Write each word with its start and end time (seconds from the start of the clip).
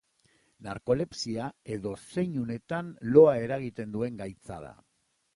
Narkolepsia 0.67 1.49
edozein 1.75 2.39
unetan 2.43 2.89
loa 3.17 3.35
eragiten 3.43 3.93
duen 3.97 4.17
gaitza 4.23 4.57
da. 4.65 4.73